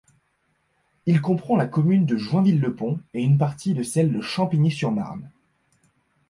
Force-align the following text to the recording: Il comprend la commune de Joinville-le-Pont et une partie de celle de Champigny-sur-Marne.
Il 1.05 1.21
comprend 1.21 1.55
la 1.55 1.67
commune 1.67 2.07
de 2.07 2.17
Joinville-le-Pont 2.17 2.99
et 3.13 3.21
une 3.21 3.37
partie 3.37 3.75
de 3.75 3.83
celle 3.83 4.11
de 4.11 4.19
Champigny-sur-Marne. 4.19 5.29